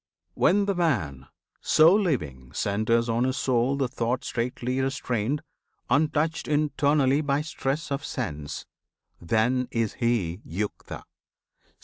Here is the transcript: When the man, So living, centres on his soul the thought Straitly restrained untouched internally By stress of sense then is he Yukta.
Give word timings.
When 0.33 0.65
the 0.65 0.73
man, 0.73 1.27
So 1.61 1.93
living, 1.93 2.53
centres 2.53 3.07
on 3.07 3.23
his 3.23 3.37
soul 3.37 3.77
the 3.77 3.87
thought 3.87 4.23
Straitly 4.25 4.81
restrained 4.81 5.43
untouched 5.91 6.47
internally 6.47 7.21
By 7.21 7.41
stress 7.43 7.91
of 7.91 8.03
sense 8.03 8.65
then 9.21 9.67
is 9.69 9.93
he 10.01 10.41
Yukta. 10.43 11.03